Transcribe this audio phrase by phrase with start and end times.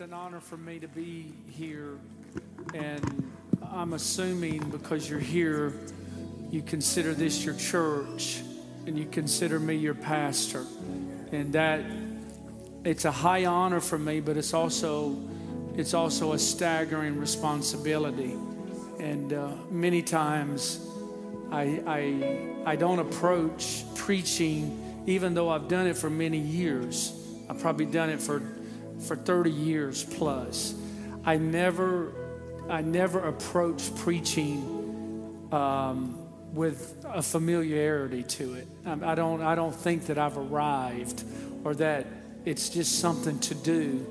[0.00, 1.98] it's an honor for me to be here.
[2.72, 3.30] And
[3.70, 5.74] I'm assuming because you're here,
[6.50, 8.40] you consider this your church
[8.86, 10.64] and you consider me your pastor.
[11.32, 11.82] And that
[12.82, 15.18] it's a high honor for me, but it's also
[15.76, 18.32] it's also a staggering responsibility.
[19.00, 20.80] And uh, many times
[21.52, 27.12] I, I, I don't approach preaching, even though I've done it for many years.
[27.50, 28.40] I've probably done it for,
[29.00, 30.74] for 30 years plus.
[31.24, 32.12] I never,
[32.68, 36.16] I never approach preaching um,
[36.54, 38.68] with a familiarity to it.
[38.86, 41.24] I don't, I don't think that I've arrived
[41.64, 42.06] or that
[42.44, 44.06] it's just something to do.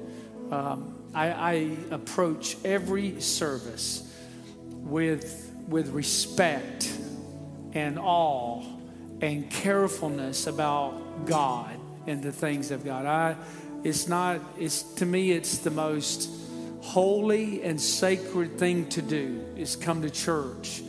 [0.52, 4.05] Um, I, I approach every service
[4.67, 6.91] with, with respect
[7.73, 8.63] and awe
[9.21, 13.05] and carefulness about God and the things of God.
[13.05, 13.35] I,
[13.84, 16.30] it's not, it's, to me, it's the most
[16.82, 20.82] holy and sacred thing to do is come to church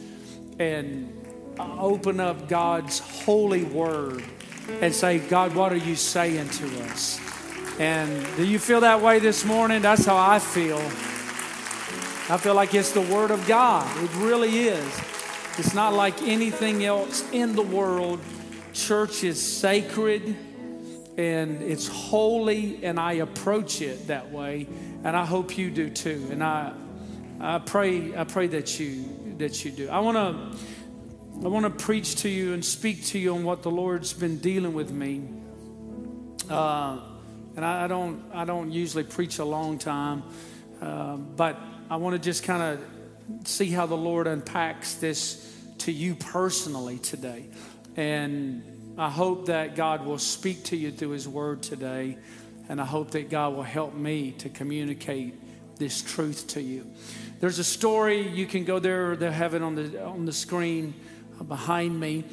[0.58, 1.16] and
[1.58, 4.22] open up God's holy word
[4.80, 7.20] and say, God, what are you saying to us?
[7.78, 9.82] And do you feel that way this morning?
[9.82, 10.78] That's how I feel.
[12.28, 13.86] I feel like it's the Word of God.
[14.04, 15.00] It really is.
[15.58, 18.20] It's not like anything else in the world.
[18.72, 20.36] Church is sacred
[21.16, 24.66] and it's holy, and I approach it that way.
[25.04, 26.28] And I hope you do too.
[26.30, 26.72] And I,
[27.40, 29.88] I pray, I pray that you that you do.
[29.88, 33.62] I want to, I want to preach to you and speak to you on what
[33.62, 35.28] the Lord's been dealing with me.
[36.48, 37.00] Uh,
[37.56, 40.22] and I, I, don't, I don't usually preach a long time,
[40.80, 45.46] uh, but I want to just kind of see how the Lord unpacks this
[45.78, 47.46] to you personally today.
[47.96, 48.62] And
[48.98, 52.18] I hope that God will speak to you through His Word today.
[52.68, 55.34] And I hope that God will help me to communicate
[55.76, 56.88] this truth to you.
[57.40, 60.94] There's a story, you can go there, they have it on the, on the screen
[61.48, 62.24] behind me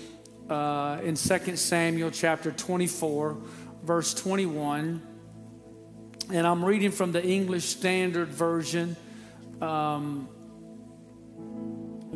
[0.50, 3.38] uh, in 2 Samuel chapter 24,
[3.84, 5.02] verse 21.
[6.32, 8.98] And I'm reading from the English Standard Version.
[9.62, 10.28] Um,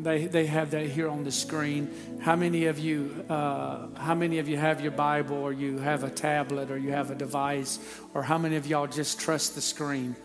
[0.04, 2.20] they, they have that here on the screen.
[2.22, 6.04] How many of you uh, how many of you have your Bible or you have
[6.04, 7.80] a tablet or you have a device
[8.14, 10.16] or how many of y'all just trust the screen?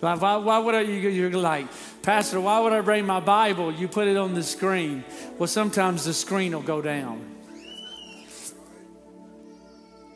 [0.00, 1.66] Like, why, why would I, you, you're like,
[2.02, 3.72] Pastor, why would I bring my Bible?
[3.72, 5.04] You put it on the screen.
[5.38, 7.34] Well, sometimes the screen will go down.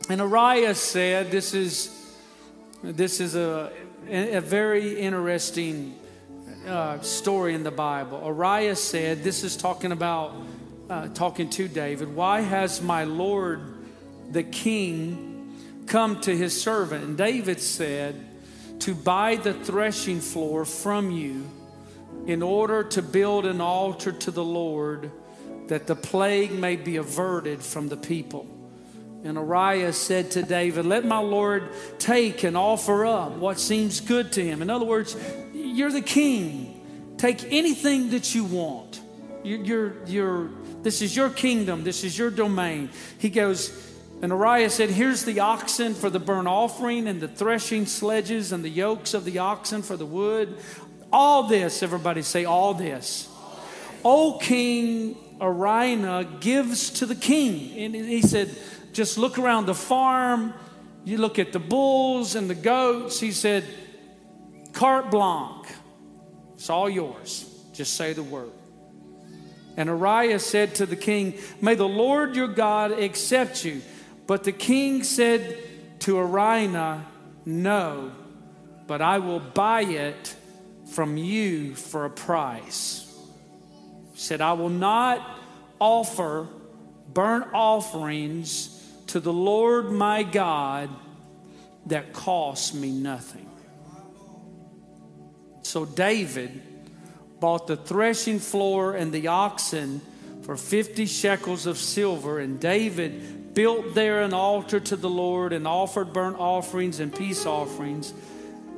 [0.08, 2.14] And Uriah said, this is,
[2.82, 3.72] this is a,
[4.08, 5.98] a very interesting
[6.66, 8.22] uh, story in the Bible.
[8.24, 10.34] Uriah said, This is talking about,
[10.88, 13.60] uh, talking to David, why has my Lord
[14.30, 15.56] the king
[15.86, 17.04] come to his servant?
[17.04, 18.14] And David said,
[18.80, 21.48] To buy the threshing floor from you
[22.26, 25.10] in order to build an altar to the Lord
[25.68, 28.46] that the plague may be averted from the people.
[29.24, 34.32] And Uriah said to David, Let my Lord take and offer up what seems good
[34.32, 34.62] to him.
[34.62, 35.16] In other words,
[35.72, 37.14] you're the king.
[37.18, 39.00] Take anything that you want.
[39.44, 40.50] You're, you're, you're,
[40.82, 41.84] this is your kingdom.
[41.84, 42.90] This is your domain.
[43.18, 47.86] He goes, and Uriah said, Here's the oxen for the burnt offering, and the threshing
[47.86, 50.58] sledges, and the yokes of the oxen for the wood.
[51.12, 53.28] All this, everybody say, all this.
[54.04, 57.76] O King Araunah gives to the king.
[57.78, 58.56] And he said,
[58.92, 60.54] Just look around the farm.
[61.04, 63.18] You look at the bulls and the goats.
[63.18, 63.64] He said,
[64.72, 65.68] carte blanche.
[66.54, 67.48] It's all yours.
[67.72, 68.52] Just say the word.
[69.76, 73.80] And Uriah said to the king, May the Lord your God accept you.
[74.26, 75.58] But the king said
[76.00, 77.04] to Araunah,
[77.44, 78.12] No,
[78.86, 80.36] but I will buy it
[80.90, 83.08] from you for a price.
[84.12, 85.38] He said, I will not
[85.78, 86.46] offer
[87.12, 88.78] burnt offerings
[89.08, 90.90] to the Lord my God
[91.86, 93.48] that cost me nothing.
[95.62, 96.60] So David
[97.40, 100.00] bought the threshing floor and the oxen
[100.42, 105.66] for 50 shekels of silver, and David built there an altar to the Lord and
[105.66, 108.12] offered burnt offerings and peace offerings.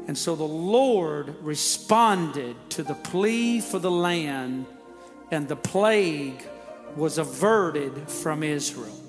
[0.06, 4.66] And so the Lord responded to the plea for the land,
[5.30, 6.44] and the plague
[6.96, 9.00] was averted from Israel.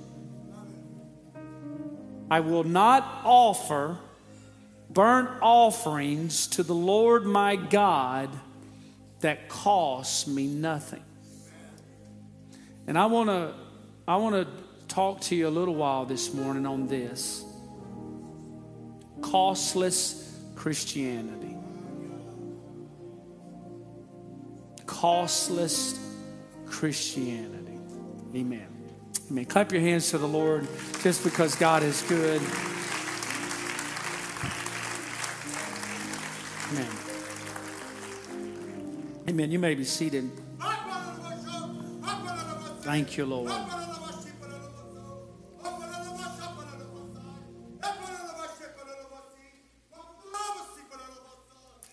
[2.31, 3.99] I will not offer
[4.95, 8.29] burnt offerings to the Lord my God
[9.19, 11.03] that cost me nothing.
[12.87, 13.53] And I want to
[14.07, 14.47] I want to
[14.87, 17.43] talk to you a little while this morning on this.
[19.21, 21.57] Costless Christianity.
[24.85, 25.99] Costless
[26.67, 27.79] Christianity.
[28.35, 28.67] Amen.
[29.29, 29.45] Amen.
[29.45, 30.67] Clap your hands to the Lord
[31.01, 32.41] just because God is good.
[36.71, 36.87] Amen.
[39.29, 39.51] Amen.
[39.51, 40.29] You may be seated.
[42.81, 43.51] Thank you, Lord.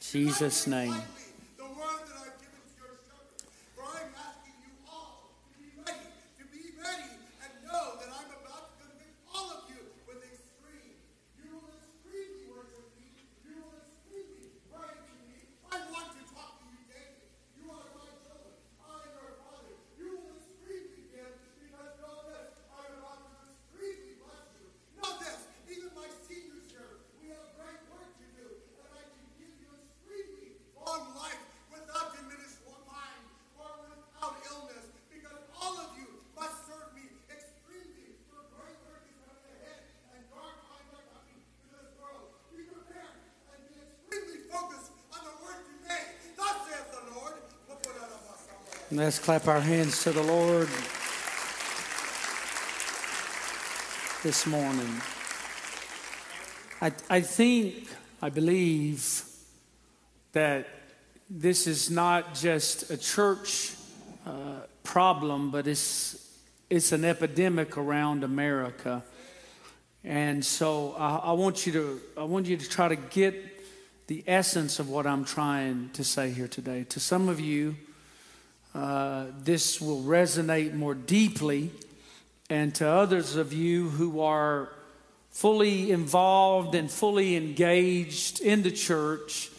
[0.01, 0.95] Jesus' name.
[48.95, 50.69] Let's clap our hands to the Lord
[54.23, 55.01] this morning.
[56.83, 57.89] I, I think,
[58.21, 59.25] I believe
[60.33, 60.69] that
[61.31, 63.73] this is not just a church
[64.27, 66.31] uh, problem, but it's,
[66.69, 69.03] it's an epidemic around America.
[70.05, 73.35] And so I, I, want you to, I want you to try to get
[74.09, 76.85] the essence of what I'm trying to say here today.
[76.91, 77.75] To some of you,
[78.75, 81.71] uh, this will resonate more deeply.
[82.49, 84.71] And to others of you who are
[85.31, 89.51] fully involved and fully engaged in the church,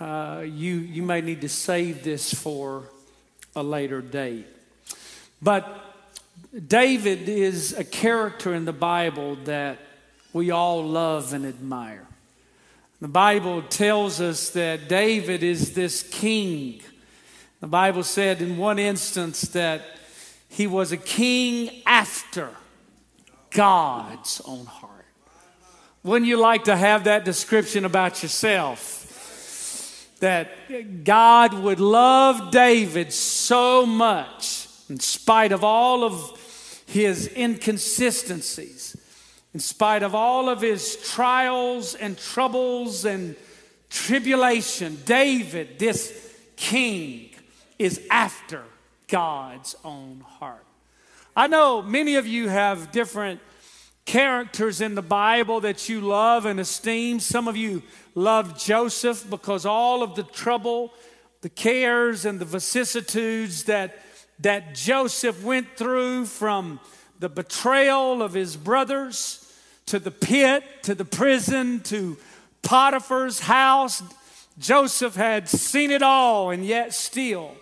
[0.00, 2.84] uh, you, you may need to save this for
[3.56, 4.46] a later date.
[5.42, 5.66] But
[6.66, 9.78] David is a character in the Bible that
[10.32, 12.06] we all love and admire.
[13.00, 16.80] The Bible tells us that David is this king
[17.60, 19.82] the Bible said in one instance that
[20.48, 22.50] he was a king after
[23.50, 25.04] God's own heart.
[26.04, 29.04] Wouldn't you like to have that description about yourself?
[30.20, 38.96] That God would love David so much, in spite of all of his inconsistencies,
[39.52, 43.36] in spite of all of his trials and troubles and
[43.90, 47.27] tribulation, David, this king,
[47.78, 48.64] is after
[49.08, 50.64] God's own heart.
[51.36, 53.40] I know many of you have different
[54.04, 57.20] characters in the Bible that you love and esteem.
[57.20, 57.82] Some of you
[58.14, 60.92] love Joseph because all of the trouble,
[61.42, 63.98] the cares, and the vicissitudes that,
[64.40, 66.80] that Joseph went through from
[67.18, 69.44] the betrayal of his brothers
[69.86, 72.16] to the pit, to the prison, to
[72.62, 74.02] Potiphar's house.
[74.58, 77.54] Joseph had seen it all, and yet still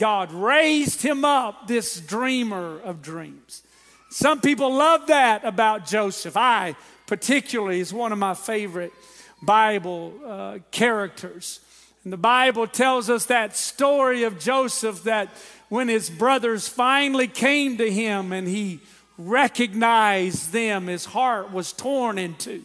[0.00, 3.62] God raised him up, this dreamer of dreams.
[4.10, 6.38] Some people love that about Joseph.
[6.38, 6.74] I,
[7.06, 8.94] particularly, is one of my favorite
[9.42, 11.60] Bible uh, characters.
[12.02, 15.28] And the Bible tells us that story of Joseph that
[15.68, 18.80] when his brothers finally came to him and he
[19.18, 22.62] recognized them, his heart was torn in two.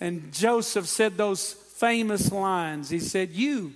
[0.00, 2.88] And Joseph said those famous lines.
[2.88, 3.74] He said, You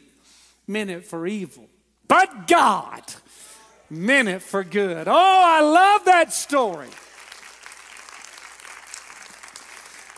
[0.66, 1.68] meant it for evil,
[2.08, 3.02] but God
[3.90, 5.08] meant it for good.
[5.08, 6.88] Oh, I love that story.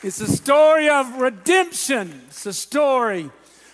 [0.03, 2.23] It's a story of redemption.
[2.29, 3.31] It's a story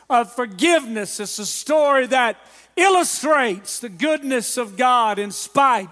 [0.09, 1.21] of forgiveness.
[1.21, 2.37] It's a story that
[2.76, 5.88] illustrates the goodness of God in spite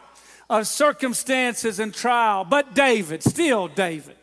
[0.49, 2.45] of circumstances and trial.
[2.45, 4.17] But David, still David,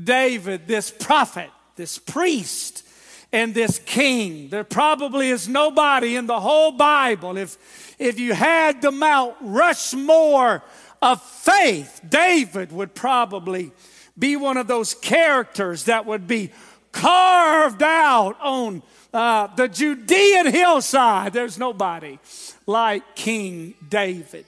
[0.00, 2.84] David, this prophet, this priest,
[3.32, 4.48] and this king.
[4.48, 7.36] There probably is nobody in the whole Bible.
[7.36, 10.62] If, if you had the Mount Rushmore
[11.02, 13.72] of faith, David would probably
[14.18, 16.50] be one of those characters that would be
[16.92, 18.82] carved out on
[19.12, 21.32] uh, the Judean hillside.
[21.32, 22.18] There's nobody
[22.66, 24.46] like King David.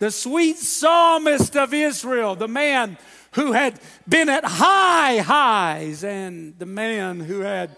[0.00, 2.98] The sweet psalmist of Israel, the man
[3.32, 7.70] who had been at high highs, and the man who had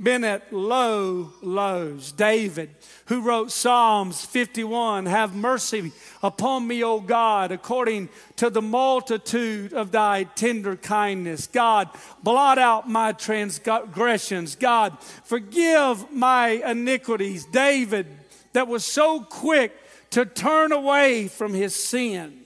[0.00, 2.12] been at low lows.
[2.12, 2.70] David,
[3.06, 9.92] who wrote Psalms 51, Have mercy upon me, O God, according to the multitude of
[9.92, 11.46] thy tender kindness.
[11.46, 11.88] God,
[12.22, 14.56] blot out my transgressions.
[14.56, 17.44] God, forgive my iniquities.
[17.44, 18.06] David,
[18.52, 19.72] that was so quick
[20.10, 22.42] to turn away from his sin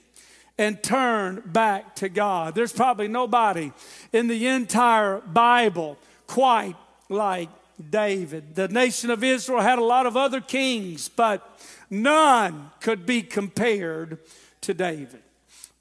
[0.57, 2.55] and turn back to God.
[2.55, 3.71] There's probably nobody
[4.11, 6.75] in the entire Bible quite
[7.09, 7.49] like
[7.89, 8.55] David.
[8.55, 11.59] The nation of Israel had a lot of other kings, but
[11.89, 14.19] none could be compared
[14.61, 15.21] to David.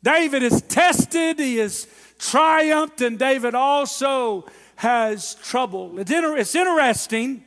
[0.02, 4.44] David is tested, he is triumphed, and David also
[4.76, 5.98] has trouble.
[5.98, 7.44] It's, inter- it's interesting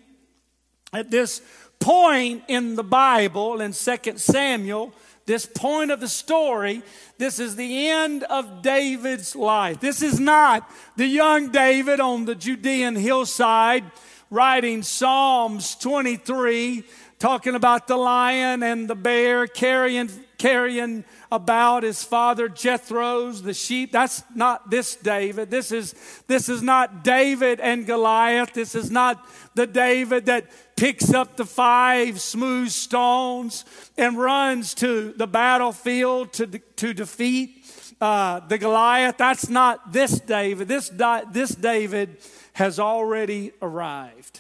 [0.91, 1.41] at this
[1.79, 4.93] point in the Bible, in 2 Samuel,
[5.29, 6.81] this point of the story,
[7.19, 9.79] this is the end of David's life.
[9.79, 10.67] This is not
[10.97, 13.83] the young David on the Judean hillside
[14.31, 16.83] writing Psalms 23,
[17.19, 20.09] talking about the lion and the bear carrying,
[20.39, 23.91] carrying about his father Jethro's, the sheep.
[23.91, 25.51] That's not this David.
[25.51, 25.93] This is,
[26.25, 28.53] this is not David and Goliath.
[28.53, 30.45] This is not the David that
[30.79, 33.65] picks up the five smooth stones
[33.97, 37.65] and runs to the battlefield to, to defeat
[37.99, 39.17] uh, the Goliath.
[39.17, 40.69] That's not this David.
[40.69, 40.89] This,
[41.31, 42.17] this David
[42.53, 44.39] has already arrived.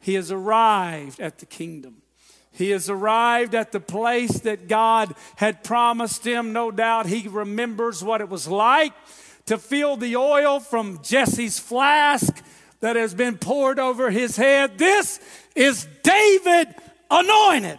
[0.00, 2.02] He has arrived at the kingdom.
[2.50, 6.52] He has arrived at the place that God had promised him.
[6.52, 8.92] No doubt he remembers what it was like
[9.44, 12.42] to feel the oil from Jesse's flask
[12.80, 14.78] that has been poured over his head.
[14.78, 15.20] This
[15.54, 16.74] is David
[17.10, 17.78] anointed.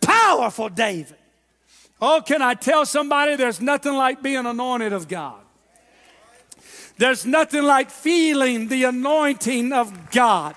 [0.00, 1.16] Powerful David.
[2.00, 5.40] Oh, can I tell somebody there's nothing like being anointed of God?
[6.96, 10.54] There's nothing like feeling the anointing of God.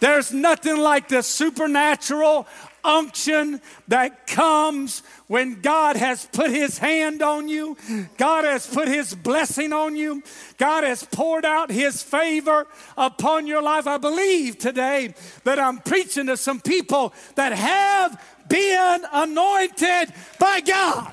[0.00, 2.46] There's nothing like the supernatural
[2.84, 7.76] unction that comes when God has put his hand on you,
[8.18, 10.22] God has put his blessing on you,
[10.58, 13.86] God has poured out his favor upon your life.
[13.86, 21.12] I believe today that I'm preaching to some people that have been anointed by God.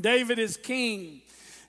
[0.00, 1.22] David is king.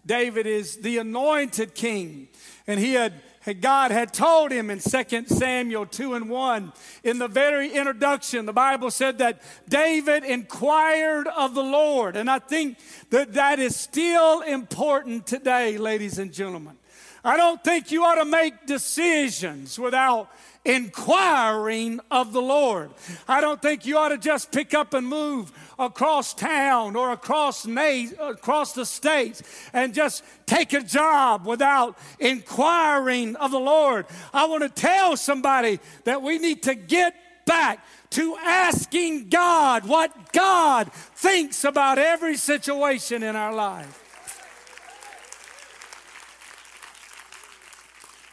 [0.06, 2.28] David is the anointed king.
[2.68, 3.14] And he had,
[3.62, 8.54] God had told him in 2 Samuel 2 and 1, in the very introduction, the
[8.54, 12.16] Bible said that David inquired of the Lord.
[12.16, 12.80] And I think
[13.12, 16.78] that that is still important today, ladies and gentlemen.
[17.24, 20.30] I don't think you ought to make decisions without
[20.64, 22.92] inquiring of the Lord.
[23.28, 27.66] I don't think you ought to just pick up and move across town or across,
[27.66, 34.06] na- across the states and just take a job without inquiring of the Lord.
[34.34, 37.16] I want to tell somebody that we need to get
[37.46, 44.02] back to asking God what God thinks about every situation in our life.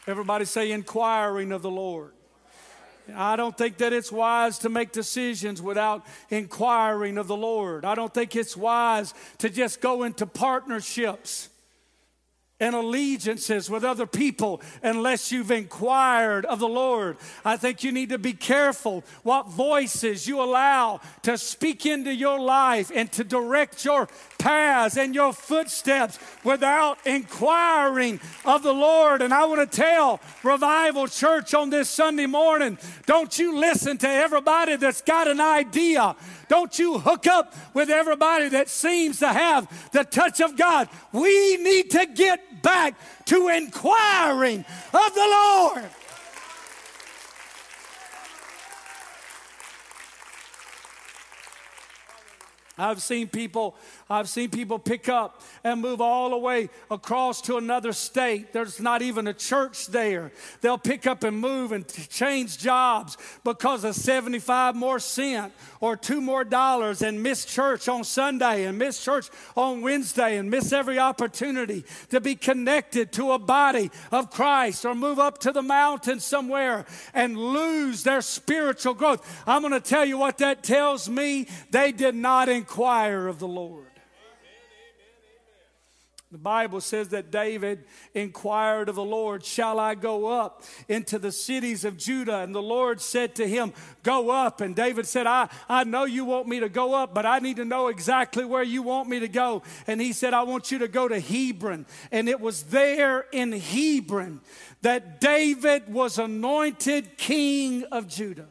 [0.05, 2.11] Everybody say, inquiring of the Lord.
[3.15, 7.85] I don't think that it's wise to make decisions without inquiring of the Lord.
[7.85, 11.49] I don't think it's wise to just go into partnerships
[12.63, 17.17] and allegiances with other people unless you've inquired of the Lord.
[17.43, 22.39] I think you need to be careful what voices you allow to speak into your
[22.39, 24.07] life and to direct your
[24.39, 29.21] paths and your footsteps without inquiring of the Lord.
[29.21, 34.09] And I want to tell Revival Church on this Sunday morning don't you listen to
[34.09, 36.15] everybody that's got an idea.
[36.47, 40.87] Don't you hook up with everybody that seems to have the touch of God.
[41.11, 45.83] We need to get back to inquiring of the Lord.
[52.75, 53.75] I've seen people
[54.13, 58.53] I've seen people pick up and move all the way across to another state.
[58.53, 60.31] There's not even a church there.
[60.61, 66.21] They'll pick up and move and change jobs because of 75 more cent or two
[66.21, 70.99] more dollars and miss church on Sunday and miss church on Wednesday and miss every
[70.99, 76.19] opportunity to be connected to a body of Christ or move up to the mountain
[76.19, 79.43] somewhere and lose their spiritual growth.
[79.47, 81.47] I'm going to tell you what that tells me.
[81.71, 83.87] They did not inquire of the Lord.
[86.33, 87.83] The Bible says that David
[88.15, 92.39] inquired of the Lord, Shall I go up into the cities of Judah?
[92.39, 93.71] And the Lord said to him,
[94.01, 94.59] Go up.
[94.59, 97.57] And David said, I, I know you want me to go up, but I need
[97.57, 99.61] to know exactly where you want me to go.
[99.85, 101.85] And he said, I want you to go to Hebron.
[102.11, 104.41] And it was there in Hebron
[104.81, 108.47] that David was anointed king of Judah.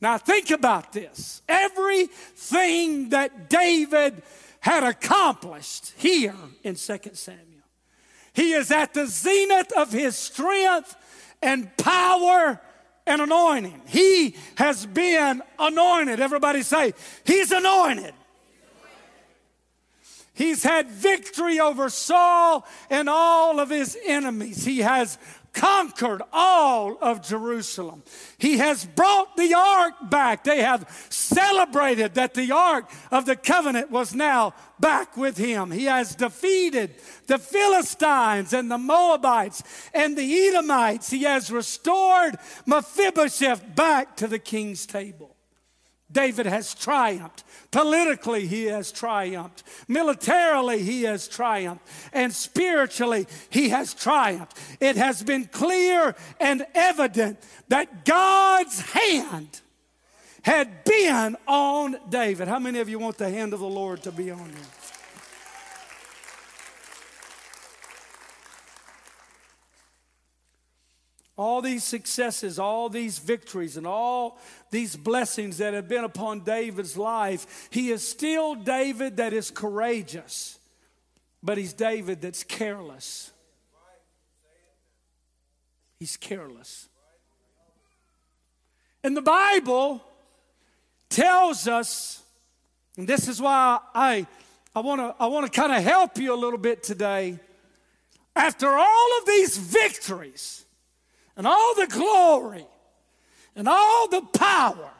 [0.00, 1.42] Now think about this.
[1.46, 4.22] Everything that David
[4.60, 7.44] had accomplished here in 2 Samuel.
[8.32, 10.96] He is at the zenith of his strength
[11.42, 12.60] and power
[13.06, 13.82] and anointing.
[13.86, 16.20] He has been anointed.
[16.20, 18.14] Everybody say, He's anointed.
[20.34, 24.64] He's had victory over Saul and all of his enemies.
[24.64, 25.18] He has
[25.52, 28.02] conquered all of Jerusalem.
[28.38, 30.44] He has brought the ark back.
[30.44, 35.70] They have celebrated that the ark of the covenant was now back with him.
[35.70, 36.94] He has defeated
[37.26, 39.62] the Philistines and the Moabites
[39.94, 41.10] and the Edomites.
[41.10, 45.37] He has restored Mephibosheth back to the king's table.
[46.10, 47.44] David has triumphed.
[47.70, 49.62] Politically, he has triumphed.
[49.88, 51.86] Militarily, he has triumphed.
[52.12, 54.58] And spiritually, he has triumphed.
[54.80, 57.38] It has been clear and evident
[57.68, 59.60] that God's hand
[60.42, 62.48] had been on David.
[62.48, 64.77] How many of you want the hand of the Lord to be on you?
[71.38, 74.38] All these successes, all these victories, and all
[74.72, 80.58] these blessings that have been upon David's life, he is still David that is courageous,
[81.40, 83.30] but he's David that's careless.
[86.00, 86.88] He's careless.
[89.04, 90.02] And the Bible
[91.08, 92.20] tells us,
[92.96, 94.26] and this is why I,
[94.74, 97.38] I want to I wanna kind of help you a little bit today.
[98.34, 100.64] After all of these victories,
[101.38, 102.66] and all the glory
[103.56, 104.90] and all the power,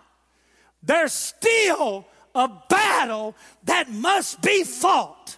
[0.82, 5.36] there's still a battle that must be fought.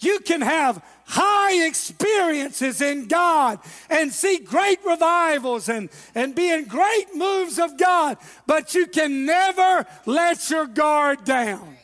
[0.00, 3.58] You can have high experiences in God
[3.90, 9.26] and see great revivals and, and be in great moves of God, but you can
[9.26, 11.76] never let your guard down.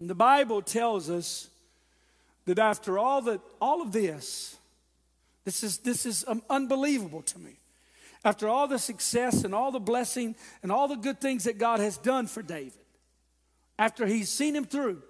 [0.00, 1.48] And the Bible tells us
[2.46, 4.56] that after all that all of this,
[5.44, 7.58] this is this is um, unbelievable to me.
[8.24, 11.80] After all the success and all the blessing and all the good things that God
[11.80, 12.72] has done for David,
[13.78, 15.02] after he's seen him through,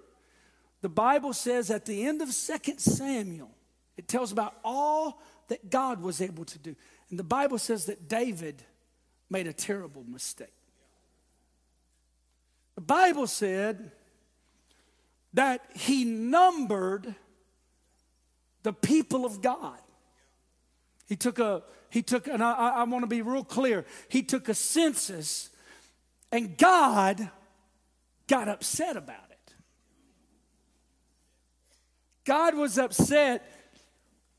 [0.81, 3.51] the Bible says at the end of 2 Samuel,
[3.97, 6.75] it tells about all that God was able to do.
[7.09, 8.63] And the Bible says that David
[9.29, 10.53] made a terrible mistake.
[12.75, 13.91] The Bible said
[15.33, 17.15] that he numbered
[18.63, 19.79] the people of God.
[21.07, 24.49] He took a, he took, and I, I want to be real clear, he took
[24.49, 25.49] a census
[26.31, 27.29] and God
[28.27, 29.53] got upset about it.
[32.23, 33.45] God was upset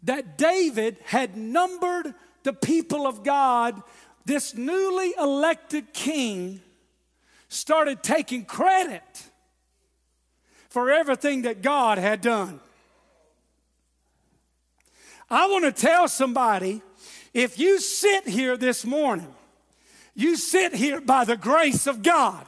[0.05, 3.83] that David had numbered the people of God.
[4.24, 6.61] This newly elected king
[7.48, 9.02] started taking credit
[10.72, 12.58] for everything that God had done.
[15.28, 16.80] I want to tell somebody
[17.35, 19.35] if you sit here this morning,
[20.14, 22.46] you sit here by the grace of God.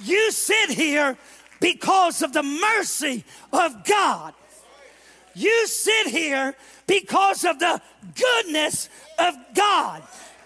[0.00, 1.16] You sit here
[1.60, 4.34] because of the mercy of God.
[5.34, 6.56] You sit here
[6.88, 7.80] because of the
[8.16, 8.88] goodness
[9.20, 10.02] of God.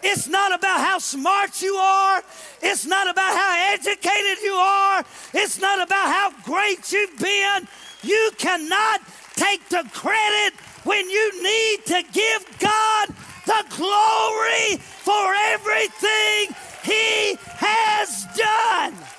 [0.06, 2.22] It's not about how smart you are.
[2.60, 5.02] It's not about how educated you are.
[5.32, 7.66] It's not about how great you've been.
[8.02, 9.00] You cannot
[9.34, 10.52] take the credit
[10.84, 13.08] when you need to give God
[13.46, 19.13] the glory for everything He has done.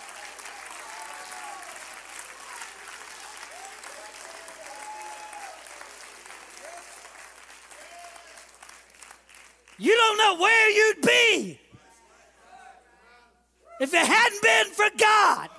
[9.78, 11.60] You don't know where you'd be
[13.80, 15.50] if it hadn't been for God.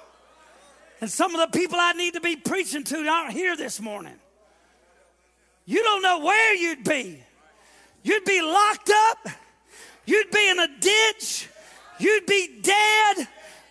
[1.00, 4.14] And some of the people I need to be preaching to aren't here this morning.
[5.66, 7.22] You don't know where you'd be.
[8.02, 9.28] You'd be locked up.
[10.06, 11.48] You'd be in a ditch.
[11.98, 13.28] You'd be dead.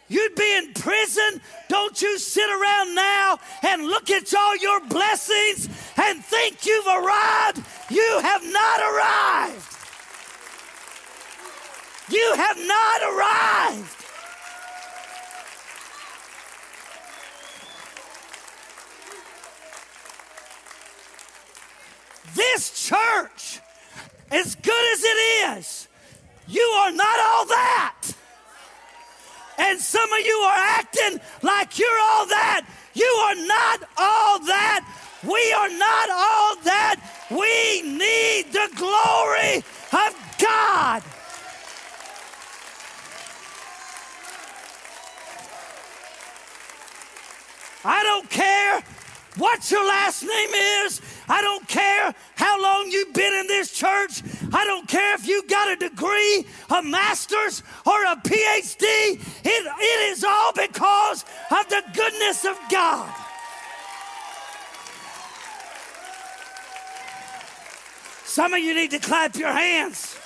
[0.08, 1.42] You'd be in prison.
[1.68, 7.64] Don't you sit around now and look at all your blessings and think you've arrived.
[7.90, 9.75] You have not arrived.
[12.10, 13.92] You have not arrived.
[22.36, 23.60] This church,
[24.30, 25.88] as good as it is,
[26.48, 28.04] you are not all that.
[29.58, 32.68] And some of you are acting like you're all that.
[32.94, 34.86] You are not all that.
[35.24, 36.98] We are not all that.
[37.32, 41.02] We need the glory of God.
[47.86, 48.82] I don't care
[49.38, 50.50] what your last name
[50.86, 51.02] is.
[51.30, 54.24] I don't care how long you've been in this church.
[54.52, 58.82] I don't care if you got a degree, a master's, or a PhD.
[58.82, 63.14] It, it is all because of the goodness of God.
[68.26, 70.18] Some of you need to clap your hands.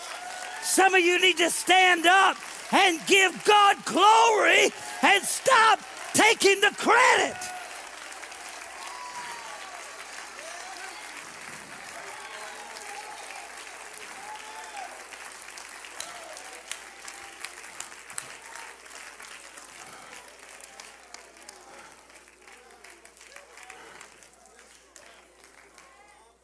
[0.63, 2.37] Some of you need to stand up
[2.71, 4.71] and give God glory
[5.03, 5.79] and stop
[6.13, 7.35] taking the credit.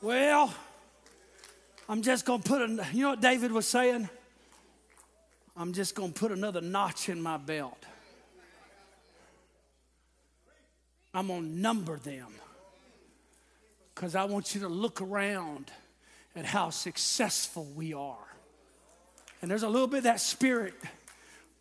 [0.02, 0.54] Well,
[1.90, 4.08] I'm just going to put a, you know what David was saying?
[5.58, 7.84] I'm just going to put another notch in my belt.
[11.16, 12.28] I'm going to number them
[13.94, 15.72] because I want you to look around
[16.36, 18.18] at how successful we are.
[19.42, 20.74] And there's a little bit of that spirit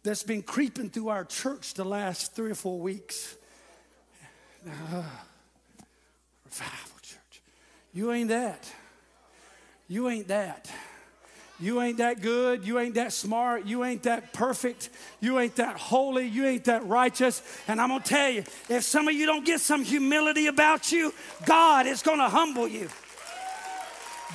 [0.02, 3.36] that's been creeping through our church the last three or four weeks.
[4.66, 5.02] Uh,
[6.44, 6.98] revival.
[7.00, 7.42] Church.
[7.92, 8.68] You ain't that.
[9.86, 10.68] You ain't that.
[11.60, 12.66] You ain't that good.
[12.66, 13.64] You ain't that smart.
[13.64, 14.90] You ain't that perfect.
[15.20, 16.26] You ain't that holy.
[16.26, 17.42] You ain't that righteous.
[17.68, 20.90] And I'm going to tell you if some of you don't get some humility about
[20.90, 21.14] you,
[21.46, 22.88] God is going to humble you.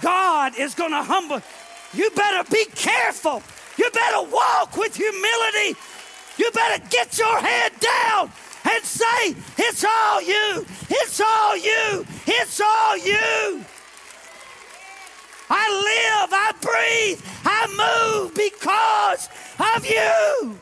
[0.02, 1.42] God is going to humble.
[1.94, 3.44] You better be careful.
[3.78, 5.78] You better walk with humility.
[6.38, 8.32] You better get your head down
[8.64, 10.66] and say, It's all you.
[10.90, 12.06] It's all you.
[12.28, 13.66] It's all you.
[15.50, 19.30] I live, I breathe, I move because
[19.76, 20.60] of you.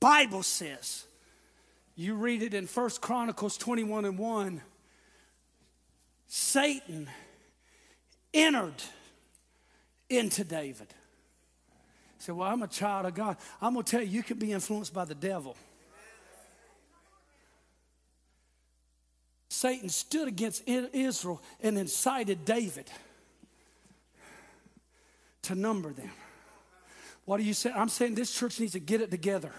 [0.00, 1.06] Bible says,
[1.96, 4.60] you read it in First Chronicles 21 and 1
[6.26, 7.08] Satan
[8.34, 8.82] entered
[10.10, 10.88] into David.
[12.24, 13.36] Said, Well, I'm a child of God.
[13.60, 15.58] I'm going to tell you, you can be influenced by the devil.
[19.50, 22.86] Satan stood against Israel and incited David
[25.42, 26.10] to number them.
[27.26, 27.70] What do you say?
[27.70, 29.52] I'm saying this church needs to get it together.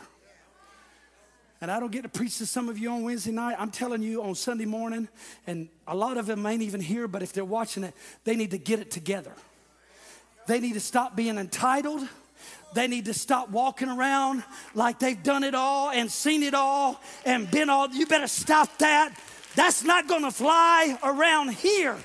[1.62, 3.58] And I don't get to preach to some of you on Wednesday night.
[3.60, 5.08] I'm telling you on Sunday morning,
[5.46, 8.52] and a lot of them ain't even here, but if they're watching it, they need
[8.52, 9.34] to get it together.
[10.48, 12.08] They need to stop being entitled.
[12.76, 17.02] They need to stop walking around like they've done it all and seen it all
[17.26, 17.90] and been all.
[17.90, 19.18] You better stop that.
[19.56, 21.98] That's not going to fly around here.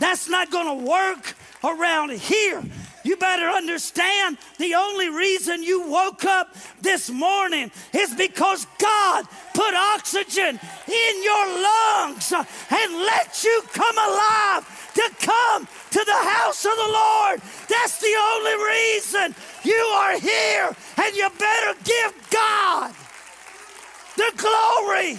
[0.00, 2.60] That's not going to work around here.
[3.04, 9.74] You better understand the only reason you woke up this morning is because God put
[9.74, 10.58] oxygen
[10.88, 16.92] in your lungs and let you come alive to come to the house of the
[16.92, 17.40] Lord.
[17.68, 19.34] That's the only reason
[19.66, 22.94] you are here, and you better give God
[24.16, 25.18] the glory.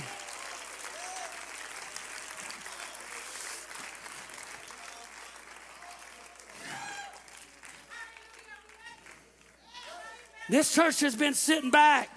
[10.50, 12.10] This church has been sitting back,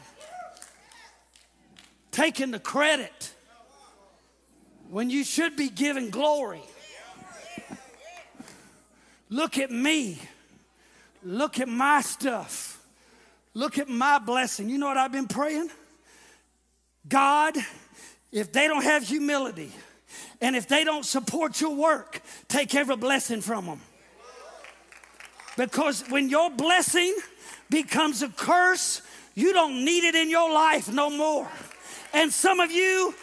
[2.12, 3.34] taking the credit
[4.88, 6.62] when you should be giving glory.
[9.28, 10.18] Look at me.
[11.22, 12.82] Look at my stuff.
[13.54, 14.68] Look at my blessing.
[14.68, 15.70] You know what I've been praying?
[17.08, 17.56] God,
[18.30, 19.72] if they don't have humility
[20.40, 23.80] and if they don't support your work, take every blessing from them.
[25.56, 27.14] Because when your blessing
[27.68, 29.02] becomes a curse,
[29.34, 31.50] you don't need it in your life no more.
[32.12, 33.14] And some of you,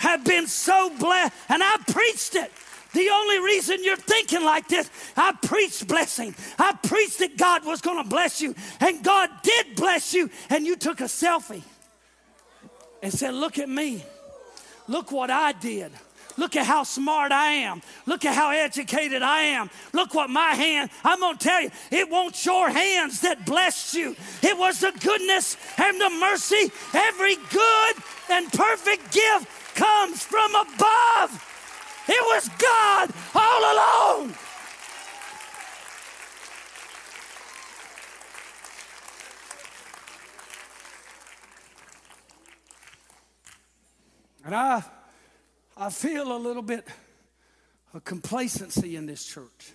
[0.00, 2.50] have been so blessed, and I preached it.
[2.92, 6.34] The only reason you're thinking like this, I preached blessing.
[6.58, 10.66] I preached that God was going to bless you, and God did bless you, and
[10.66, 11.62] you took a selfie
[13.02, 14.04] and said, Look at me.
[14.88, 15.92] Look what I did.
[16.36, 17.82] Look at how smart I am.
[18.06, 19.70] Look at how educated I am.
[19.92, 23.94] Look what my hand, I'm going to tell you, it won't your hands that blessed
[23.94, 24.16] you.
[24.42, 26.72] It was the goodness and the mercy.
[26.94, 27.94] Every good
[28.30, 31.49] and perfect gift comes from above.
[32.12, 34.34] It was God all along.
[44.44, 44.82] And I,
[45.76, 46.88] I feel a little bit
[47.94, 49.74] of complacency in this church.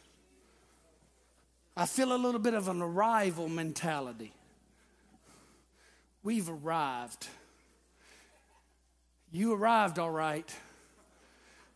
[1.77, 4.33] I feel a little bit of an arrival mentality.
[6.21, 7.27] We've arrived.
[9.31, 10.53] You arrived all right,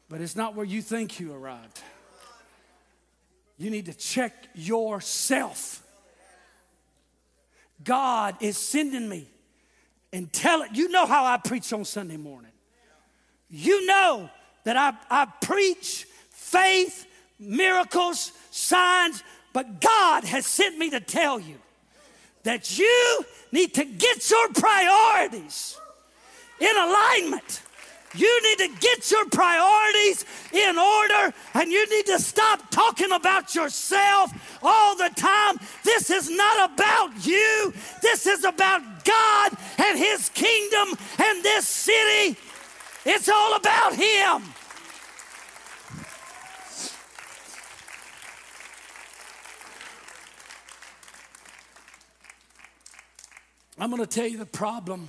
[0.10, 1.82] but it's not where you think you arrived.
[3.58, 5.84] You need to check yourself.
[7.84, 9.28] God is sending me
[10.12, 10.72] and tell it.
[10.74, 12.52] You know how I preach on Sunday morning.
[13.50, 14.30] You know
[14.64, 17.06] that I, I preach faith,
[17.40, 21.58] miracles, signs, but God has sent me to tell you
[22.44, 25.78] that you need to get your priorities
[26.60, 27.62] in alignment.
[28.16, 33.54] You need to get your priorities in order and you need to stop talking about
[33.56, 34.32] yourself
[34.64, 35.58] all the time.
[35.84, 42.38] This is not about you, this is about God and His kingdom and this city
[43.06, 44.44] it's all about Him.
[53.78, 55.08] I'm going to tell you the problem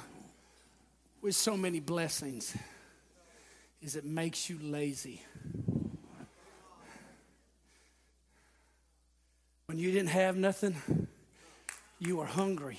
[1.20, 2.56] with so many blessings
[3.82, 5.22] is it makes you lazy.
[9.66, 10.76] When you didn't have nothing,
[11.98, 12.78] you were hungry.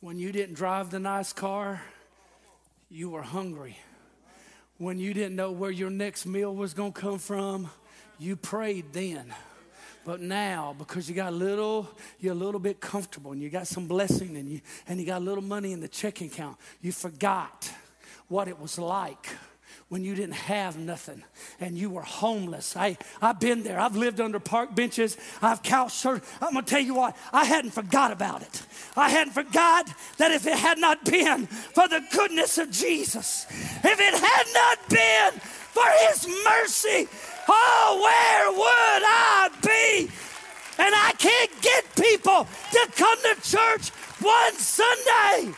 [0.00, 1.82] When you didn't drive the nice car,
[2.90, 3.78] you were hungry.
[4.78, 7.70] When you didn't know where your next meal was going to come from,
[8.18, 9.32] you prayed then.
[10.04, 11.88] But now, because you got a little,
[12.20, 15.20] you're a little bit comfortable and you got some blessing and you, and you got
[15.20, 17.70] a little money in the checking account, you forgot
[18.28, 19.28] what it was like
[19.88, 21.22] when you didn't have nothing
[21.60, 22.76] and you were homeless.
[22.76, 23.78] I, I've been there.
[23.78, 25.16] I've lived under park benches.
[25.40, 26.24] I've couch surfed.
[26.42, 28.62] I'm going to tell you what, I hadn't forgot about it.
[28.96, 34.00] I hadn't forgot that if it had not been for the goodness of Jesus, if
[34.00, 37.08] it had not been for his mercy,
[37.48, 40.10] oh, where would I be?
[40.78, 45.54] And I can't get people to come to church one Sunday.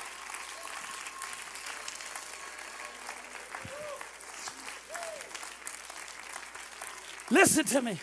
[7.31, 7.99] Listen to me.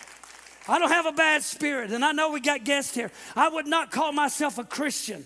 [0.68, 3.12] I don't have a bad spirit, and I know we got guests here.
[3.36, 5.26] I would not call myself a Christian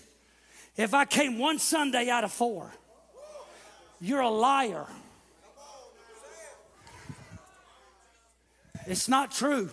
[0.75, 2.71] if I came one Sunday out of four.
[4.01, 4.85] You're a liar.
[8.85, 9.69] It's not true.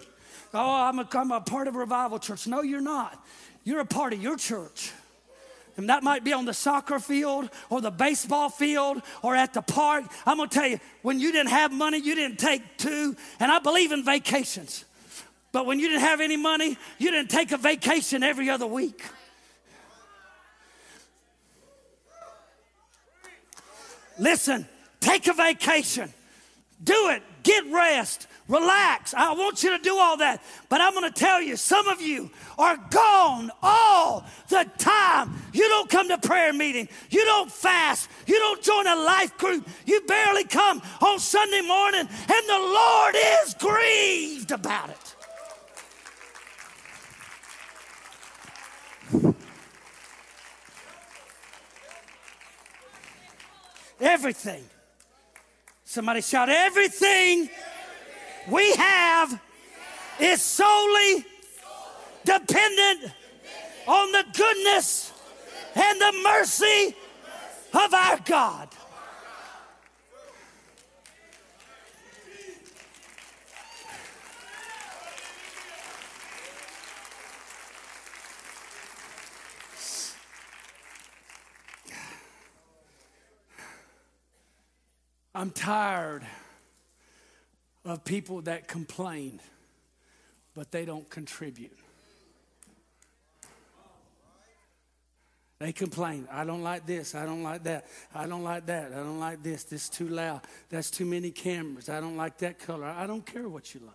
[0.53, 2.47] Oh, I'm a, I'm a part of a revival church.
[2.47, 3.19] No, you're not.
[3.65, 4.93] You're a part of your church.
[5.77, 9.61] And that might be on the soccer field or the baseball field or at the
[9.61, 10.05] park.
[10.25, 13.15] I'm to tell you, when you didn't have money, you didn't take two.
[13.39, 14.85] And I believe in vacations.
[15.53, 19.03] But when you didn't have any money, you didn't take a vacation every other week.
[24.19, 24.67] Listen,
[25.01, 26.13] take a vacation.
[26.83, 27.23] Do it.
[27.43, 28.27] Get rest.
[28.49, 29.13] Relax.
[29.13, 30.41] I want you to do all that.
[30.69, 35.35] But I'm going to tell you, some of you are gone all the time.
[35.53, 36.89] You don't come to prayer meeting.
[37.11, 38.09] You don't fast.
[38.27, 39.67] You don't join a life group.
[39.85, 42.09] You barely come on Sunday morning, and
[42.49, 45.15] the Lord is grieved about it.
[54.01, 54.63] Everything.
[55.85, 57.49] Somebody shout, everything
[58.49, 59.41] we have
[60.21, 61.25] is solely
[62.25, 63.13] dependent
[63.87, 65.13] on the goodness
[65.75, 66.97] and the mercy
[67.75, 68.69] of our God.
[85.35, 86.27] I'm tired
[87.87, 89.41] of people that complain,
[90.55, 91.77] but they don't contribute.
[95.59, 96.29] They complain.
[96.31, 97.15] I don't like this.
[97.15, 97.87] I don't like that.
[98.15, 98.93] I don't like that.
[98.93, 99.65] I don't like this.
[99.65, 100.43] This is too loud.
[100.69, 101.89] That's too many cameras.
[101.89, 102.85] I don't like that color.
[102.85, 103.95] I don't care what you like.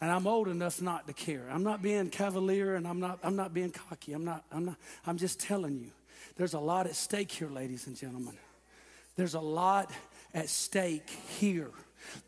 [0.00, 1.44] And I'm old enough not to care.
[1.50, 4.12] I'm not being cavalier and I'm not, I'm not being cocky.
[4.12, 5.90] I'm not, I'm not, I'm just telling you.
[6.36, 8.36] There's a lot at stake here, ladies and gentlemen.
[9.16, 9.90] There's a lot
[10.34, 11.72] at stake here.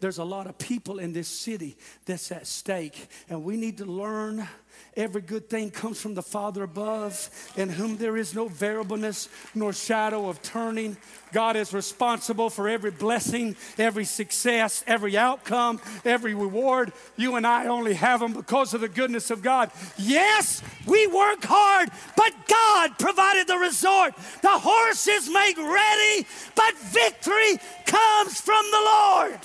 [0.01, 3.85] There's a lot of people in this city that's at stake, and we need to
[3.85, 4.49] learn
[4.97, 9.73] Every good thing comes from the Father above, in whom there is no variableness nor
[9.73, 10.97] shadow of turning.
[11.33, 16.93] God is responsible for every blessing, every success, every outcome, every reward.
[17.17, 19.71] You and I only have them because of the goodness of God.
[19.97, 24.15] Yes, we work hard, but God provided the resort.
[24.43, 29.39] The horses is made ready, but victory comes from the Lord.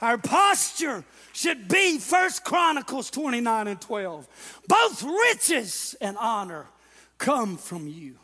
[0.00, 4.62] Our posture should be First Chronicles 29 and 12.
[4.68, 6.66] Both riches and honor
[7.18, 8.16] come from you.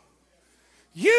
[0.95, 1.11] You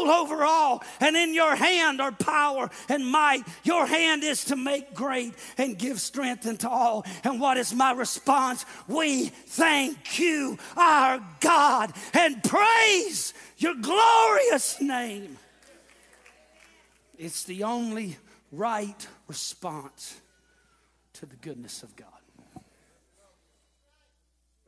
[0.00, 3.44] rule over all, and in your hand are power and might.
[3.62, 7.06] Your hand is to make great and give strength unto all.
[7.22, 8.66] And what is my response?
[8.88, 15.38] We thank you, our God, and praise your glorious name.
[17.16, 18.16] It's the only
[18.50, 20.20] right response
[21.14, 22.08] to the goodness of God.
[22.54, 22.62] But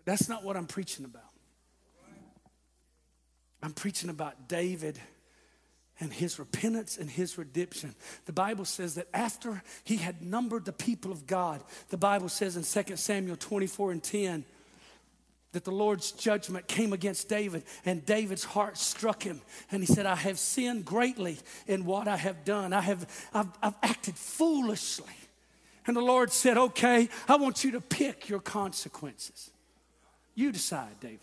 [0.06, 1.22] that's not what I'm preaching about.
[3.62, 4.98] I'm preaching about David
[6.00, 7.94] and his repentance and his redemption.
[8.24, 12.56] The Bible says that after he had numbered the people of God, the Bible says
[12.56, 14.46] in 2 Samuel 24 and 10,
[15.54, 19.40] that the Lord's judgment came against David, and David's heart struck him.
[19.70, 22.72] And he said, I have sinned greatly in what I have done.
[22.72, 25.12] I have I've, I've acted foolishly.
[25.86, 29.50] And the Lord said, Okay, I want you to pick your consequences.
[30.34, 31.20] You decide, David.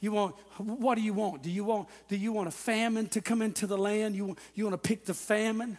[0.00, 1.42] You want what do you want?
[1.42, 4.16] Do you want do you want a famine to come into the land?
[4.16, 5.78] You, want you want to pick the famine?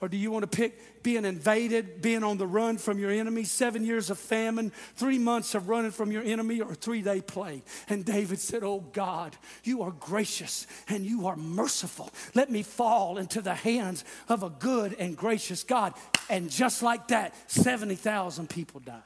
[0.00, 3.44] Or do you want to pick being invaded, being on the run from your enemy,
[3.44, 7.62] seven years of famine, three months of running from your enemy, or three day plague?
[7.88, 12.10] And David said, Oh God, you are gracious and you are merciful.
[12.34, 15.94] Let me fall into the hands of a good and gracious God.
[16.28, 19.00] And just like that, 70,000 people died.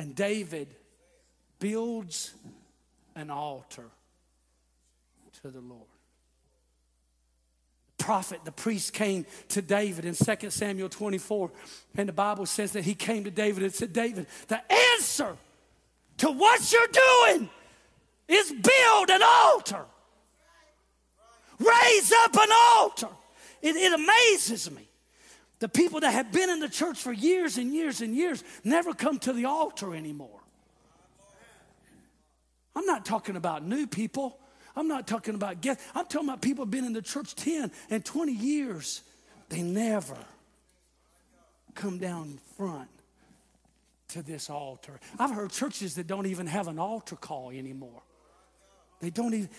[0.00, 0.74] And David
[1.60, 2.34] builds
[3.14, 3.86] an altar
[5.42, 5.86] to the Lord
[8.08, 11.50] prophet, the priest came to David in 2 Samuel 24.
[11.94, 14.62] And the Bible says that he came to David and said, David, the
[14.94, 15.36] answer
[16.16, 17.50] to what you're doing
[18.26, 19.84] is build an altar.
[21.58, 23.10] Raise up an altar.
[23.60, 24.88] It, it amazes me.
[25.58, 28.94] The people that have been in the church for years and years and years never
[28.94, 30.40] come to the altar anymore.
[32.74, 34.38] I'm not talking about new people.
[34.78, 35.82] I'm not talking about guests.
[35.92, 39.02] I'm talking about people have been in the church 10 and 20 years.
[39.48, 40.16] They never
[41.74, 42.88] come down front
[44.10, 45.00] to this altar.
[45.18, 48.02] I've heard churches that don't even have an altar call anymore.
[49.00, 49.50] They don't even.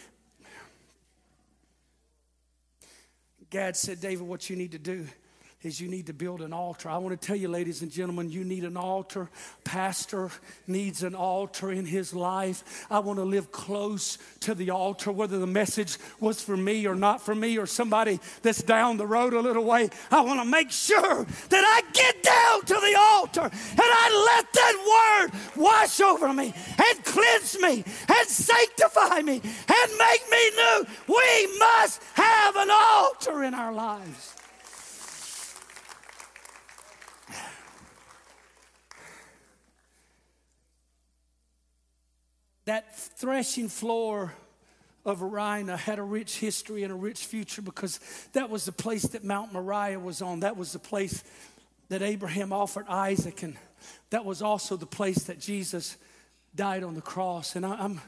[3.50, 5.06] Gad said, David, what you need to do
[5.62, 6.88] is you need to build an altar.
[6.88, 9.30] I want to tell you, ladies and gentlemen, you need an altar.
[9.66, 10.32] Pastor
[10.68, 12.88] needs an altar in his life.
[12.90, 16.96] I want to live close to the altar, whether the message was for me or
[16.96, 19.90] not for me or somebody that's down the road a little way.
[20.10, 24.54] I want to make sure that I get down to the altar and I let
[24.54, 30.86] that word wash over me and cleanse me and sanctify me and make me new.
[31.08, 34.39] We must have an altar in our lives.
[42.70, 44.32] That threshing floor
[45.04, 48.00] of Araunah had a rich history and a rich future because
[48.34, 50.42] that was the place that Mount Moriah was on.
[50.42, 51.24] That was the place
[51.88, 53.58] that Abraham offered Isaac, and
[54.12, 55.98] that was also the place that Jesus
[56.54, 57.56] died on the cross.
[57.56, 58.02] And I, am I'm,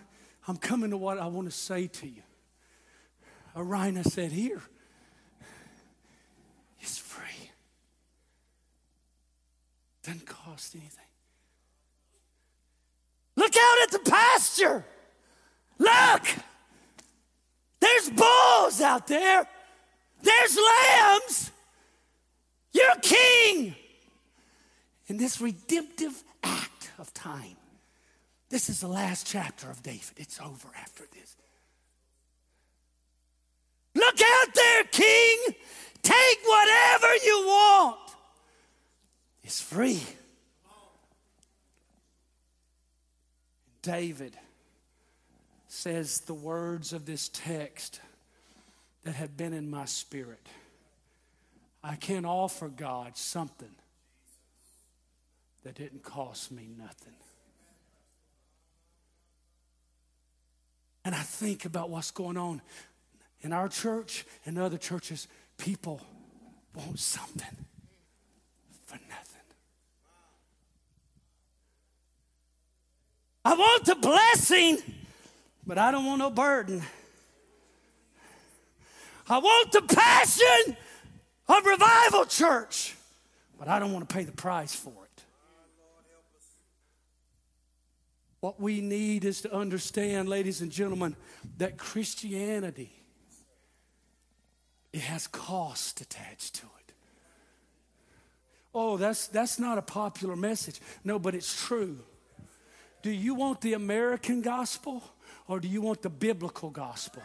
[0.50, 2.22] I'm coming to what I want to say to you.
[3.56, 4.62] Araunah said, Here,
[6.80, 7.50] it's free,
[10.04, 11.11] doesn't cost anything.
[13.92, 14.86] Out at pasture.
[15.78, 16.24] Look.
[17.80, 19.48] There's bulls out there.
[20.22, 21.52] There's lambs.
[22.74, 23.76] You're king.
[25.08, 27.58] In this redemptive act of time,
[28.50, 30.14] this is the last chapter of David.
[30.18, 31.36] It's over after this.
[33.96, 35.38] Look out there, King.
[36.02, 38.00] Take whatever you want.
[39.44, 40.02] It's free.
[43.82, 44.38] David
[45.68, 48.00] says the words of this text
[49.04, 50.46] that have been in my spirit.
[51.84, 53.74] I can offer God something
[55.64, 57.14] that didn't cost me nothing.
[61.04, 62.62] And I think about what's going on
[63.42, 65.28] in our church and other churches.
[65.58, 66.02] People
[66.76, 67.66] want something
[68.86, 69.21] for nothing.
[73.44, 74.78] I want the blessing,
[75.66, 76.84] but I don't want no burden.
[79.28, 80.78] I want the passion
[81.48, 82.96] of revival church,
[83.58, 85.24] but I don't want to pay the price for it.
[88.42, 91.16] What we need is to understand, ladies and gentlemen,
[91.58, 92.92] that Christianity
[94.94, 96.94] it has cost attached to it.
[98.74, 100.80] Oh, that's that's not a popular message.
[101.04, 102.00] No, but it's true.
[103.02, 105.04] Do you want the American gospel
[105.48, 107.24] or do you want the biblical gospel?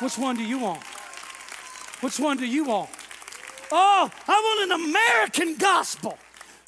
[0.00, 0.82] Which one do you want?
[2.00, 2.90] Which one do you want?
[3.70, 6.18] Oh, I want an American gospel.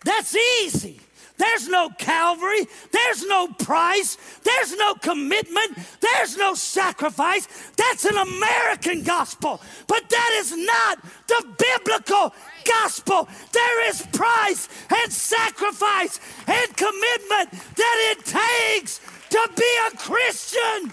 [0.04, 1.00] That's easy.
[1.40, 2.66] There's no Calvary.
[2.92, 4.18] There's no price.
[4.44, 5.78] There's no commitment.
[5.98, 7.48] There's no sacrifice.
[7.76, 9.58] That's an American gospel.
[9.86, 12.34] But that is not the biblical
[12.66, 13.26] gospel.
[13.52, 20.92] There is price and sacrifice and commitment that it takes to be a Christian.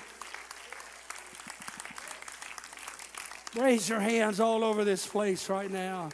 [3.57, 6.07] Raise your hands all over this place right now.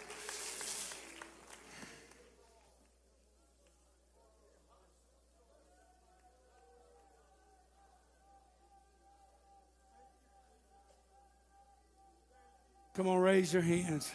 [12.95, 14.11] Come on, raise your hands.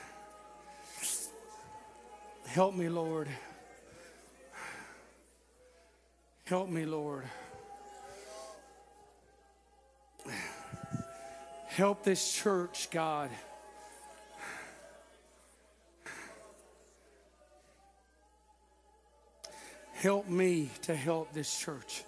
[2.46, 3.28] Help me, Lord.
[6.44, 7.24] Help me, Lord.
[11.66, 13.30] Help this church, God.
[19.94, 22.04] Help me to help this church.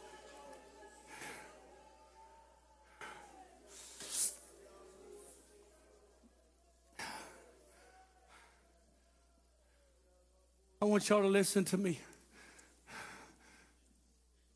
[10.83, 11.99] I want y'all to listen to me.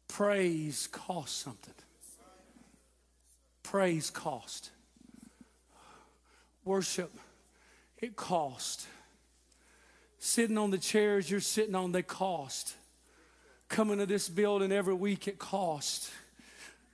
[0.08, 1.74] Praise costs something.
[3.62, 4.70] Praise cost.
[6.64, 7.12] Worship,
[7.98, 8.86] it cost.
[10.18, 12.74] Sitting on the chairs you're sitting on, they cost.
[13.68, 16.10] Coming to this building every week, it cost.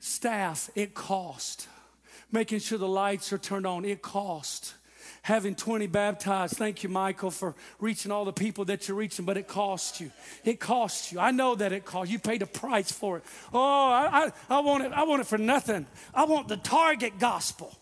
[0.01, 1.69] Staff, it cost.
[2.33, 4.75] Making sure the lights are turned on, it cost
[5.23, 6.57] having 20 baptized.
[6.57, 10.11] Thank you, Michael, for reaching all the people that you're reaching, but it cost you.
[10.45, 11.21] It cost you.
[11.21, 12.19] I know that it cost you.
[12.19, 13.25] paid a price for it.
[13.53, 14.93] Oh, I, I, I, want it.
[14.93, 15.87] I want it for nothing.
[16.15, 17.77] I want the target gospel.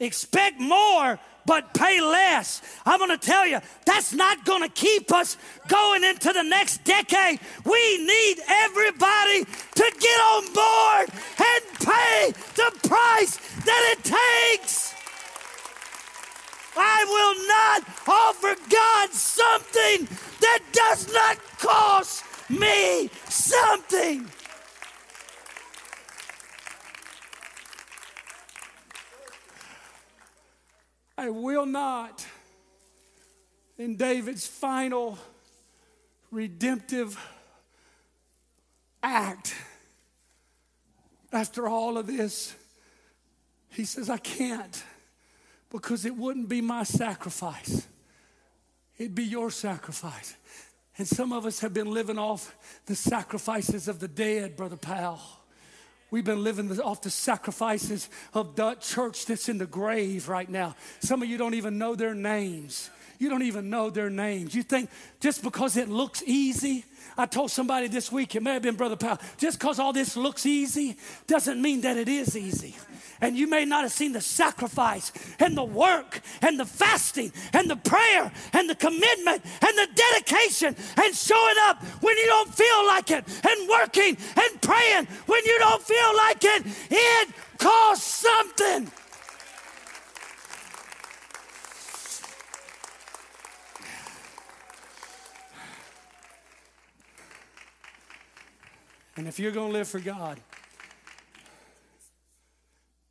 [0.00, 2.62] Expect more, but pay less.
[2.86, 5.36] I'm going to tell you, that's not going to keep us
[5.68, 7.38] going into the next decade.
[7.64, 14.94] We need everybody to get on board and pay the price that it takes.
[16.76, 20.08] I will not offer God something
[20.40, 24.30] that does not cost me something.
[31.16, 32.26] I will not,
[33.76, 35.18] in David's final
[36.30, 37.18] redemptive
[39.02, 39.54] act,
[41.32, 42.54] after all of this,
[43.68, 44.82] he says, I can't
[45.70, 47.86] because it wouldn't be my sacrifice,
[48.98, 50.36] it'd be your sacrifice.
[50.98, 52.54] And some of us have been living off
[52.86, 55.20] the sacrifices of the dead, Brother Powell.
[56.10, 60.74] We've been living off the sacrifices of the church that's in the grave right now.
[60.98, 62.90] Some of you don't even know their names.
[63.20, 64.54] You don't even know their names.
[64.54, 64.88] You think
[65.20, 66.86] just because it looks easy,
[67.18, 70.16] I told somebody this week, it may have been Brother Powell, just because all this
[70.16, 70.96] looks easy
[71.26, 72.74] doesn't mean that it is easy.
[73.20, 77.68] And you may not have seen the sacrifice and the work and the fasting and
[77.68, 82.86] the prayer and the commitment and the dedication and showing up when you don't feel
[82.86, 86.66] like it and working and praying when you don't feel like it.
[86.90, 88.90] It costs something.
[99.20, 100.40] And if you're going to live for God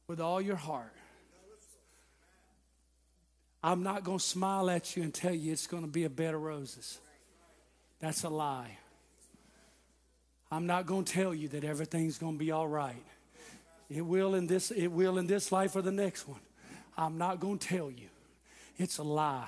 [0.07, 0.91] with all your heart,
[3.64, 6.10] I'm not going to smile at you and tell you it's going to be a
[6.10, 6.97] bed of roses.
[7.99, 8.80] That's a lie.
[10.51, 13.05] I'm not going to tell you that everything's going to be all right.
[13.88, 16.41] It will in this it will in this life or the next one.
[16.97, 18.10] I'm not going to tell you.
[18.80, 19.47] It's a lie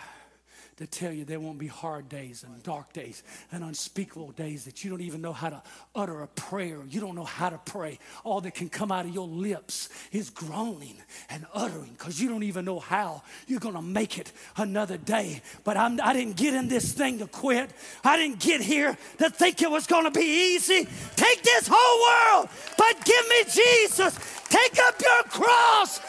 [0.82, 4.84] to tell you there won't be hard days and dark days and unspeakable days that
[4.84, 5.62] you don't even know how to
[5.96, 6.80] utter a prayer.
[6.90, 8.00] You don't know how to pray.
[8.24, 10.96] All that can come out of your lips is groaning
[11.30, 15.42] and uttering because you don't even know how you're going to make it another day.
[15.64, 17.72] But I'm, I didn't get in this thing to quit.
[18.04, 20.88] I didn't get here to think it was going to be easy.
[21.16, 24.18] Take this whole world, but give me Jesus.
[24.50, 26.02] Take up your cross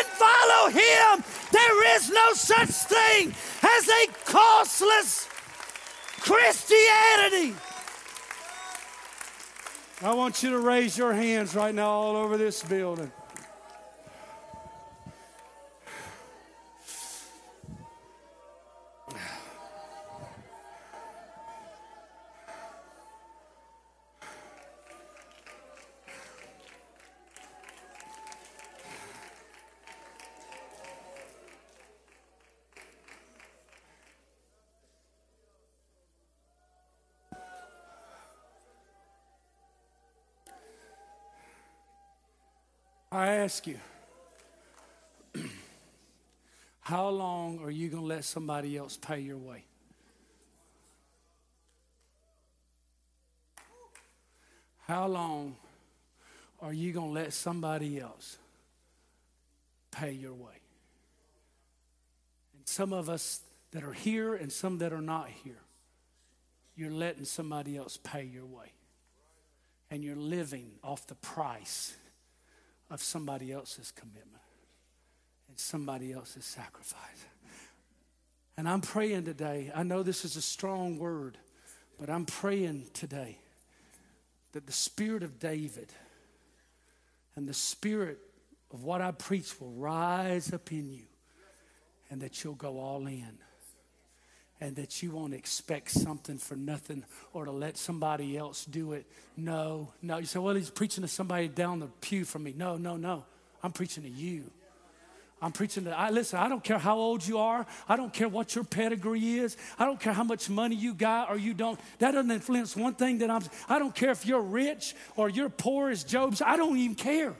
[0.00, 1.24] and follow him.
[1.52, 5.28] There is no such thing as a costless
[6.20, 7.54] Christianity.
[10.02, 13.12] I want you to raise your hands right now all over this building.
[43.20, 43.76] I ask you,
[46.80, 49.66] how long are you going to let somebody else pay your way?
[54.88, 55.56] How long
[56.62, 58.38] are you going to let somebody else
[59.90, 60.58] pay your way?
[62.56, 63.42] And some of us
[63.72, 65.60] that are here and some that are not here,
[66.74, 68.72] you're letting somebody else pay your way.
[69.90, 71.96] And you're living off the price
[72.90, 74.42] of somebody else's commitment
[75.48, 77.24] and somebody else's sacrifice.
[78.56, 81.38] And I'm praying today, I know this is a strong word,
[81.98, 83.38] but I'm praying today
[84.52, 85.92] that the spirit of David
[87.36, 88.18] and the spirit
[88.72, 91.04] of what I preach will rise up in you
[92.10, 93.38] and that you'll go all in
[94.60, 99.06] and that you won't expect something for nothing or to let somebody else do it.
[99.36, 100.18] No, no.
[100.18, 102.54] You say, well, he's preaching to somebody down the pew from me.
[102.56, 103.24] No, no, no.
[103.62, 104.50] I'm preaching to you.
[105.42, 107.64] I'm preaching to, I listen, I don't care how old you are.
[107.88, 109.56] I don't care what your pedigree is.
[109.78, 111.80] I don't care how much money you got or you don't.
[111.98, 115.48] That doesn't influence one thing that I'm, I don't care if you're rich or you're
[115.48, 116.42] poor as Job's.
[116.42, 117.34] I don't even care.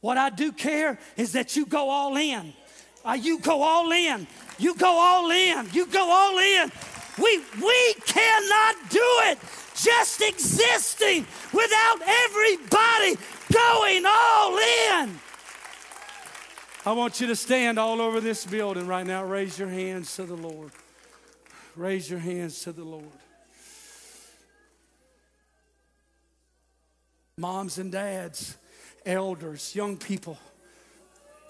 [0.00, 2.52] What I do care is that you go all in.
[3.06, 4.26] Uh, you go all in.
[4.58, 5.68] You go all in.
[5.72, 6.72] You go all in.
[7.18, 9.38] We, we cannot do it
[9.74, 13.16] just existing without everybody
[13.52, 15.20] going all in.
[16.84, 19.24] I want you to stand all over this building right now.
[19.24, 20.70] Raise your hands to the Lord.
[21.76, 23.04] Raise your hands to the Lord.
[27.38, 28.56] Moms and dads,
[29.04, 30.38] elders, young people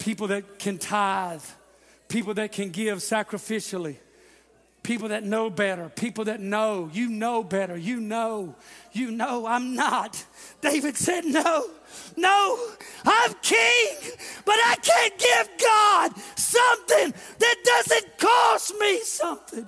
[0.07, 1.43] people that can tithe,
[2.07, 3.97] people that can give sacrificially,
[4.81, 8.55] people that know better, people that know, you know better, you know,
[8.93, 10.23] you know, I'm not.
[10.61, 11.69] David said, No,
[12.15, 12.69] no,
[13.03, 13.97] I'm king,
[14.45, 19.67] but I can't give God something that doesn't cost me something.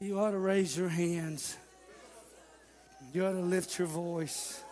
[0.00, 1.56] You ought to raise your hands.
[3.12, 4.62] You ought to lift your voice.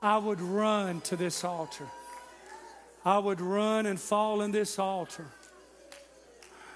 [0.00, 1.86] I would run to this altar.
[3.04, 5.26] I would run and fall in this altar.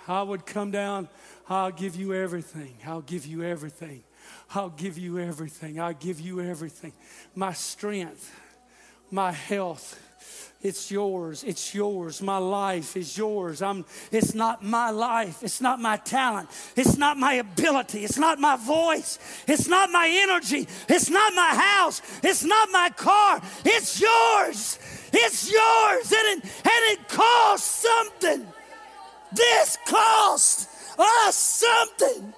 [0.06, 1.08] I would come down.
[1.48, 2.76] I'll give you everything.
[2.86, 4.04] I'll give you everything.
[4.54, 5.80] I'll give you everything.
[5.80, 6.92] I'll give you everything.
[7.34, 8.32] My strength,
[9.10, 10.00] my health,
[10.66, 11.44] it's yours.
[11.44, 12.20] It's yours.
[12.20, 13.62] My life is yours.
[13.62, 15.42] I'm, it's not my life.
[15.42, 16.48] It's not my talent.
[16.74, 18.04] It's not my ability.
[18.04, 19.18] It's not my voice.
[19.46, 20.66] It's not my energy.
[20.88, 22.02] It's not my house.
[22.22, 23.40] It's not my car.
[23.64, 24.78] It's yours.
[25.12, 26.12] It's yours.
[26.12, 28.46] And it, and it costs something.
[29.32, 32.34] This cost us something.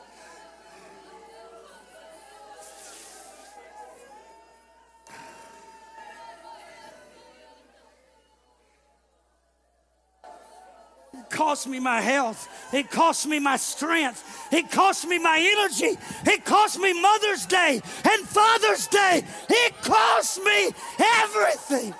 [11.30, 12.48] Cost me my health.
[12.72, 14.48] It cost me my strength.
[14.52, 15.98] It cost me my energy.
[16.26, 19.22] It cost me Mother's Day and Father's Day.
[19.48, 21.94] It cost me everything.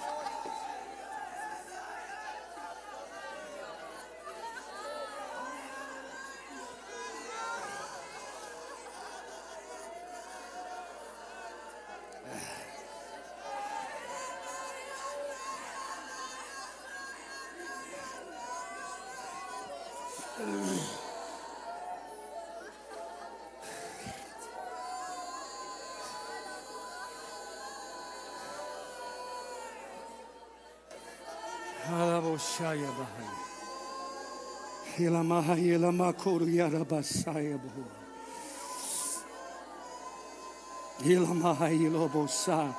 [41.00, 42.74] Hilobosa.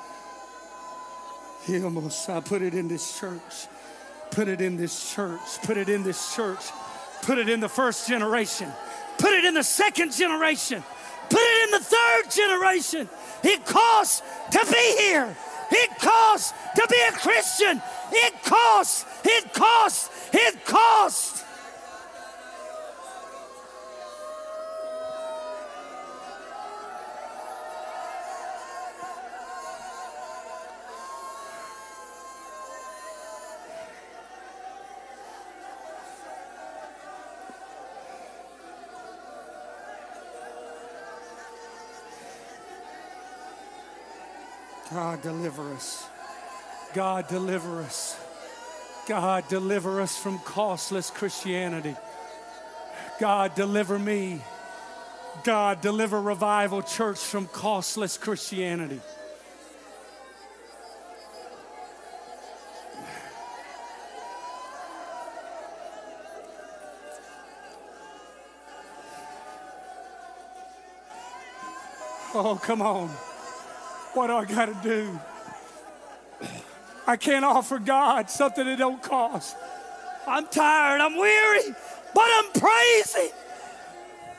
[1.65, 2.43] Hilamosa.
[2.43, 3.67] Put it in this church.
[4.31, 5.61] Put it in this church.
[5.63, 6.59] Put it in this church.
[7.21, 8.69] Put it in the first generation.
[9.17, 10.83] Put it in the second generation.
[11.29, 13.09] Put it in the third generation.
[13.43, 14.21] It costs
[14.51, 15.35] to be here.
[15.71, 17.81] It costs to be a Christian.
[18.11, 19.05] It costs.
[19.23, 20.09] It costs.
[20.33, 21.43] It costs.
[44.91, 46.09] God, deliver us.
[46.93, 48.17] God, deliver us.
[49.07, 51.95] God, deliver us from costless Christianity.
[53.19, 54.41] God, deliver me.
[55.43, 59.01] God, deliver Revival Church from costless Christianity.
[72.33, 73.09] Oh, come on.
[74.13, 75.19] What do I got to do?
[77.09, 79.57] I can't offer God something that don't cost.
[80.27, 81.73] I'm tired, I'm weary,
[82.13, 83.31] but I'm praising.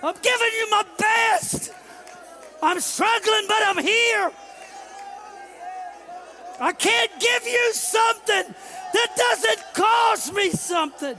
[0.04, 1.72] I'm giving you my best.
[2.62, 4.30] I'm struggling, but I'm here.
[6.60, 8.54] I can't give you something
[8.94, 11.16] that doesn't cost me something.